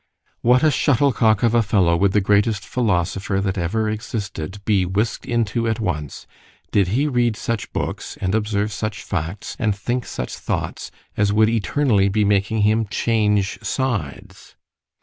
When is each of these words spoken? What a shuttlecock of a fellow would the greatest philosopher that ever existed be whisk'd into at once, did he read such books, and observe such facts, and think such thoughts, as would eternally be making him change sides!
What 0.41 0.63
a 0.63 0.71
shuttlecock 0.71 1.43
of 1.43 1.53
a 1.53 1.61
fellow 1.61 1.95
would 1.95 2.13
the 2.13 2.21
greatest 2.25 2.65
philosopher 2.65 3.39
that 3.39 3.55
ever 3.55 3.87
existed 3.87 4.57
be 4.65 4.83
whisk'd 4.83 5.27
into 5.27 5.67
at 5.67 5.79
once, 5.79 6.25
did 6.71 6.87
he 6.87 7.07
read 7.07 7.35
such 7.37 7.71
books, 7.71 8.17
and 8.19 8.33
observe 8.33 8.73
such 8.73 9.03
facts, 9.03 9.55
and 9.59 9.75
think 9.75 10.07
such 10.07 10.33
thoughts, 10.37 10.89
as 11.15 11.31
would 11.31 11.49
eternally 11.49 12.09
be 12.09 12.25
making 12.25 12.63
him 12.63 12.87
change 12.87 13.59
sides! 13.61 14.55